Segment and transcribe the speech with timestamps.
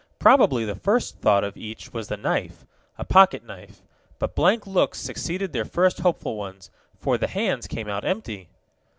[0.17, 2.65] Probably the first thought of each one was a knife
[2.97, 3.83] a pocket knife.
[4.17, 8.49] But blank looks succeeded their first hopeful ones, for the hands came out empty.